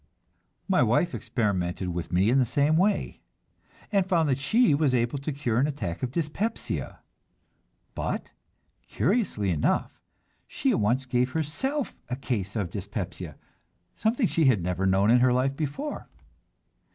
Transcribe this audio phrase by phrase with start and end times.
[0.67, 3.21] My wife experimented with me in the same way,
[3.91, 7.01] and found that she was able to cure an attack of dyspepsia;
[7.93, 8.31] but,
[8.87, 9.99] curiously enough,
[10.47, 13.35] she at once gave herself a case of dyspepsia
[13.95, 16.09] something she had never known in her life before.